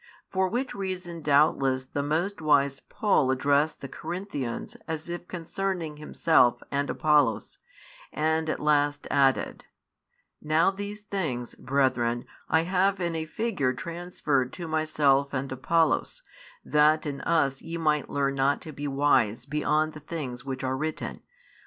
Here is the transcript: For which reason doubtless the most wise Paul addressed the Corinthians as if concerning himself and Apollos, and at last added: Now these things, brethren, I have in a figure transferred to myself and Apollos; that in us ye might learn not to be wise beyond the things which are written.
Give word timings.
For 0.31 0.47
which 0.47 0.73
reason 0.73 1.21
doubtless 1.21 1.85
the 1.85 2.01
most 2.01 2.41
wise 2.41 2.79
Paul 2.79 3.29
addressed 3.29 3.81
the 3.81 3.87
Corinthians 3.87 4.75
as 4.87 5.09
if 5.09 5.27
concerning 5.27 5.97
himself 5.97 6.63
and 6.71 6.89
Apollos, 6.89 7.59
and 8.11 8.49
at 8.49 8.59
last 8.59 9.05
added: 9.11 9.65
Now 10.41 10.71
these 10.71 11.01
things, 11.01 11.53
brethren, 11.53 12.25
I 12.49 12.61
have 12.61 12.99
in 12.99 13.15
a 13.15 13.25
figure 13.25 13.73
transferred 13.75 14.51
to 14.53 14.67
myself 14.67 15.35
and 15.35 15.51
Apollos; 15.51 16.23
that 16.65 17.05
in 17.05 17.21
us 17.21 17.61
ye 17.61 17.77
might 17.77 18.09
learn 18.09 18.33
not 18.33 18.59
to 18.61 18.71
be 18.71 18.87
wise 18.87 19.45
beyond 19.45 19.93
the 19.93 19.99
things 19.99 20.43
which 20.43 20.63
are 20.63 20.75
written. 20.77 21.21